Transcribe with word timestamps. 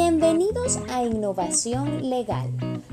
Bienvenidos 0.00 0.78
a 0.90 1.02
Innovación 1.02 2.08
Legal. 2.08 2.48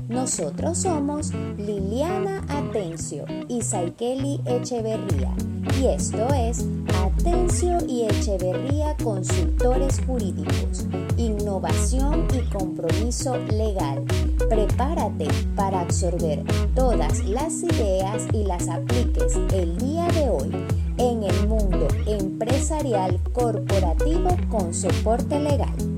Nosotros 0.08 0.78
somos 0.78 1.32
Liliana 1.56 2.44
Atencio 2.48 3.24
y 3.46 3.62
Saikeli 3.62 4.40
Echeverría. 4.44 5.32
Y 5.80 5.86
esto 5.86 6.26
es 6.34 6.66
Atencio 7.04 7.78
y 7.86 8.06
Echeverría 8.06 8.96
Consultores 9.04 10.00
Jurídicos. 10.04 10.86
Innovación 11.16 12.26
y 12.34 12.40
compromiso 12.50 13.38
legal. 13.38 14.02
Prepárate 14.48 15.28
para 15.54 15.82
absorber 15.82 16.42
todas 16.74 17.24
las 17.24 17.62
ideas 17.62 18.26
y 18.32 18.42
las 18.42 18.68
apliques 18.68 19.36
el 19.54 19.78
día 19.78 20.08
de 20.08 20.28
hoy 20.28 20.50
en 20.98 21.22
el 21.22 21.46
mundo 21.46 21.86
empresarial 22.06 23.20
corporativo 23.32 24.36
con 24.50 24.74
soporte 24.74 25.38
legal. 25.38 25.95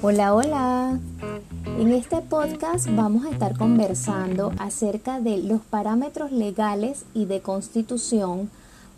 Hola, 0.00 0.32
hola. 0.32 1.00
En 1.76 1.92
este 1.92 2.18
podcast 2.18 2.86
vamos 2.88 3.26
a 3.26 3.30
estar 3.30 3.58
conversando 3.58 4.52
acerca 4.60 5.18
de 5.18 5.38
los 5.38 5.60
parámetros 5.60 6.30
legales 6.30 7.04
y 7.14 7.24
de 7.24 7.40
constitución 7.40 8.48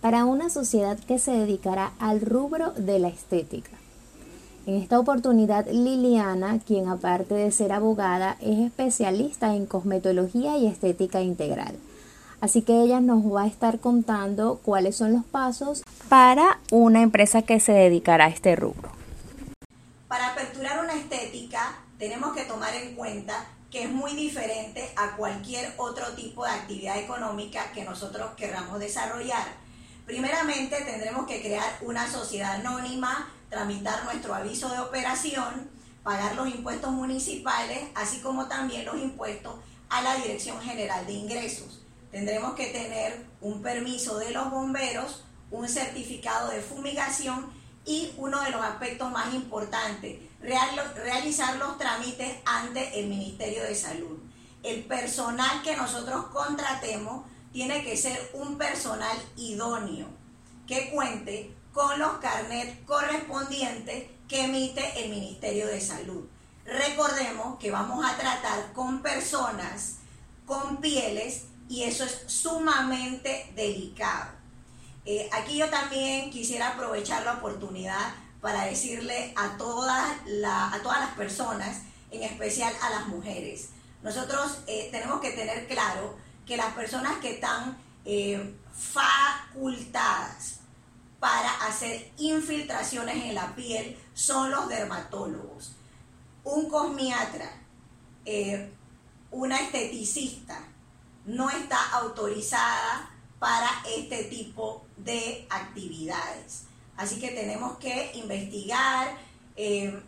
para 0.03 0.27
una 0.27 0.51
sociedad 0.51 0.99
que 0.99 1.19
se 1.19 1.31
dedicará 1.31 1.93
al 2.01 2.21
rubro 2.21 2.73
de 2.73 2.99
la 2.99 3.09
estética. 3.09 3.71
En 4.67 4.75
esta 4.75 5.01
oportunidad, 5.01 5.67
Liliana, 5.71 6.59
quien 6.59 6.87
aparte 6.87 7.35
de 7.35 7.51
ser 7.51 7.73
abogada, 7.73 8.37
es 8.43 8.59
especialista 8.59 9.55
en 9.55 9.65
cosmetología 9.65 10.59
y 10.59 10.67
estética 10.67 11.23
integral. 11.23 11.77
Así 12.43 12.61
que 12.61 12.79
ella 12.83 13.01
nos 13.01 13.25
va 13.25 13.45
a 13.45 13.47
estar 13.47 13.81
contando 13.81 14.61
cuáles 14.63 14.97
son 14.97 15.15
los 15.15 15.25
pasos 15.25 15.83
para 16.11 16.61
una 16.71 17.01
empresa 17.01 17.41
que 17.41 17.59
se 17.59 17.73
dedicará 17.73 18.27
a 18.27 18.29
este 18.29 18.55
rubro. 18.55 18.90
Tenemos 21.99 22.35
que 22.35 22.45
tomar 22.45 22.75
en 22.75 22.95
cuenta 22.95 23.47
que 23.71 23.85
es 23.85 23.91
muy 23.91 24.15
diferente 24.15 24.91
a 24.97 25.17
cualquier 25.17 25.73
otro 25.77 26.15
tipo 26.15 26.45
de 26.45 26.51
actividad 26.51 26.99
económica 26.99 27.73
que 27.73 27.85
nosotros 27.85 28.31
querramos 28.37 28.79
desarrollar. 28.81 29.47
Primeramente 30.07 30.81
tendremos 30.83 31.27
que 31.27 31.41
crear 31.41 31.79
una 31.83 32.11
sociedad 32.11 32.55
anónima, 32.55 33.33
tramitar 33.49 34.05
nuestro 34.05 34.35
aviso 34.35 34.69
de 34.71 34.81
operación, 34.81 35.71
pagar 36.03 36.35
los 36.35 36.49
impuestos 36.49 36.91
municipales, 36.91 37.81
así 37.95 38.21
como 38.21 38.49
también 38.49 38.85
los 38.85 38.97
impuestos 38.97 39.57
a 39.89 40.03
la 40.03 40.17
Dirección 40.17 40.61
General 40.61 41.07
de 41.07 41.13
Ingresos. 41.13 41.83
Tendremos 42.11 42.55
que 42.55 42.67
tener 42.67 43.25
un 43.41 43.63
permiso 43.63 44.19
de 44.19 44.31
los 44.31 44.51
bomberos, 44.51 45.25
un 45.51 45.69
certificado 45.69 46.51
de 46.51 46.61
fumigación 46.61 47.60
y 47.85 48.13
uno 48.17 48.43
de 48.43 48.51
los 48.51 48.63
aspectos 48.63 49.11
más 49.11 49.35
importantes, 49.35 50.19
realizar 50.41 51.57
los 51.57 51.79
trámites 51.79 52.37
ante 52.45 53.01
el 53.01 53.09
Ministerio 53.09 53.63
de 53.63 53.75
Salud. 53.75 54.19
El 54.63 54.85
personal 54.85 55.63
que 55.63 55.77
nosotros 55.77 56.27
contratemos 56.27 57.25
tiene 57.53 57.83
que 57.83 57.97
ser 57.97 58.31
un 58.35 58.59
personal 58.59 59.17
idóneo, 59.37 60.07
que 60.67 60.91
cuente 60.91 61.55
con 61.73 61.99
los 61.99 62.13
carnets 62.19 62.85
correspondientes 62.87 64.05
que 64.29 64.45
emite 64.45 65.03
el 65.03 65.11
Ministerio 65.11 65.67
de 65.67 65.81
Salud. 65.81 66.27
Recordemos 66.65 67.59
que 67.59 67.71
vamos 67.71 68.05
a 68.05 68.17
tratar 68.17 68.73
con 68.73 69.03
personas 69.03 69.97
con 70.47 70.77
pieles 70.79 71.45
y 71.69 71.85
eso 71.85 72.05
es 72.05 72.25
sumamente 72.27 73.53
delicado. 73.55 74.40
Eh, 75.07 75.29
aquí 75.33 75.57
yo 75.57 75.69
también 75.71 76.31
quisiera 76.31 76.69
aprovechar 76.69 77.25
la 77.25 77.35
oportunidad 77.35 78.15
para 78.41 78.67
decirle 78.67 79.33
a 79.37 79.57
todas, 79.57 80.17
a 80.45 80.79
todas 80.83 81.01
las 81.01 81.15
personas, 81.15 81.83
en 82.11 82.23
especial 82.23 82.73
a 82.83 82.91
las 82.91 83.09
mujeres, 83.09 83.71
nosotros 84.03 84.63
eh, 84.67 84.89
tenemos 84.91 85.21
que 85.21 85.31
tener 85.31 85.69
claro 85.69 86.17
que 86.47 86.57
las 86.57 86.73
personas 86.75 87.19
que 87.19 87.33
están 87.33 87.77
eh, 88.05 88.55
facultadas 88.73 90.61
para 91.19 91.51
hacer 91.67 92.11
infiltraciones 92.17 93.17
en 93.17 93.35
la 93.35 93.55
piel 93.55 93.97
son 94.15 94.51
los 94.51 94.69
dermatólogos. 94.69 95.73
Un 96.45 96.69
cosmiatra, 96.71 97.53
una 99.31 99.57
esteticista, 99.59 100.59
no 101.27 101.51
está 101.51 101.91
autorizada 101.93 103.11
para 103.41 103.69
este 103.97 104.25
tipo 104.25 104.85
de 104.99 105.49
actividades. 105.51 106.67
Así 106.97 107.19
que 107.19 107.31
tenemos 107.31 107.79
que 107.79 108.13
investigar 108.15 109.17
eh, 109.57 110.01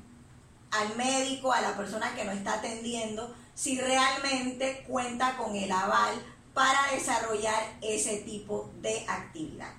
al 0.71 0.97
médico, 0.97 1.53
a 1.53 1.63
la 1.63 1.77
persona 1.77 2.15
que 2.15 2.25
nos 2.25 2.37
está 2.37 2.55
atendiendo, 2.55 3.35
si 3.55 3.81
realmente 3.81 4.85
cuenta 4.87 5.37
con 5.37 5.57
el 5.57 5.73
aval 5.73 6.15
para 6.55 6.93
desarrollar 6.93 7.79
ese 7.81 8.19
tipo 8.19 8.71
de 8.81 9.05
actividad. 9.09 9.73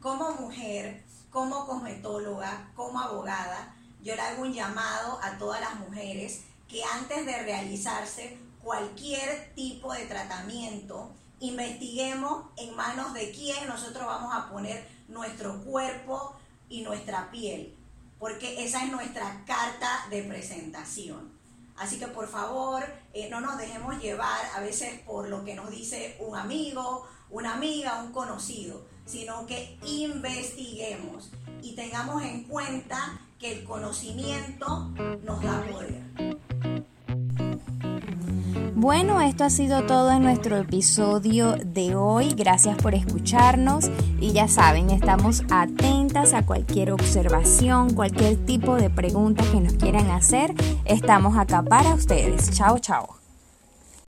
Como 0.00 0.30
mujer, 0.32 1.04
como 1.30 1.66
cosmetóloga, 1.66 2.70
como 2.76 3.00
abogada, 3.00 3.74
yo 4.02 4.14
le 4.14 4.22
hago 4.22 4.42
un 4.42 4.52
llamado 4.52 5.18
a 5.22 5.36
todas 5.38 5.60
las 5.60 5.74
mujeres 5.80 6.42
que 6.68 6.82
antes 6.84 7.26
de 7.26 7.42
realizarse 7.42 8.38
cualquier 8.62 9.52
tipo 9.54 9.92
de 9.92 10.06
tratamiento, 10.06 11.10
investiguemos 11.40 12.44
en 12.56 12.76
manos 12.76 13.12
de 13.14 13.32
quién 13.32 13.66
nosotros 13.66 14.06
vamos 14.06 14.34
a 14.34 14.48
poner 14.50 14.86
nuestro 15.08 15.62
cuerpo 15.64 16.36
y 16.68 16.82
nuestra 16.82 17.30
piel, 17.30 17.74
porque 18.18 18.64
esa 18.64 18.84
es 18.84 18.92
nuestra 18.92 19.44
carta 19.46 20.06
de 20.10 20.22
presentación. 20.22 21.32
Así 21.76 21.98
que 21.98 22.06
por 22.06 22.28
favor, 22.28 22.84
eh, 23.14 23.28
no 23.30 23.40
nos 23.40 23.56
dejemos 23.56 23.98
llevar 24.00 24.44
a 24.54 24.60
veces 24.60 25.00
por 25.00 25.28
lo 25.28 25.44
que 25.44 25.54
nos 25.54 25.70
dice 25.70 26.16
un 26.20 26.36
amigo, 26.36 27.08
una 27.30 27.54
amiga, 27.54 28.02
un 28.02 28.12
conocido, 28.12 28.84
sino 29.06 29.46
que 29.46 29.78
investiguemos 29.86 31.30
y 31.62 31.74
tengamos 31.74 32.22
en 32.22 32.44
cuenta 32.44 33.20
que 33.38 33.52
el 33.52 33.64
conocimiento 33.64 34.90
nos 35.24 35.42
da 35.42 35.64
poder. 35.72 36.09
Bueno, 38.80 39.20
esto 39.20 39.44
ha 39.44 39.50
sido 39.50 39.82
todo 39.82 40.10
en 40.10 40.22
nuestro 40.22 40.56
episodio 40.56 41.56
de 41.62 41.94
hoy. 41.94 42.32
Gracias 42.34 42.78
por 42.78 42.94
escucharnos 42.94 43.90
y 44.18 44.32
ya 44.32 44.48
saben, 44.48 44.88
estamos 44.88 45.42
atentas 45.50 46.32
a 46.32 46.46
cualquier 46.46 46.90
observación, 46.92 47.92
cualquier 47.92 48.38
tipo 48.46 48.76
de 48.76 48.88
pregunta 48.88 49.44
que 49.52 49.60
nos 49.60 49.74
quieran 49.74 50.10
hacer. 50.10 50.54
Estamos 50.86 51.36
acá 51.36 51.62
para 51.62 51.92
ustedes. 51.92 52.52
Chao, 52.52 52.78
chao. 52.78 53.19